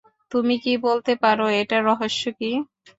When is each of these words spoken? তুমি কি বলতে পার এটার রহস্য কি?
তুমি 0.31 0.55
কি 0.63 0.73
বলতে 0.85 1.11
পার 1.21 1.37
এটার 1.61 1.81
রহস্য 1.89 2.23
কি? 2.37 2.51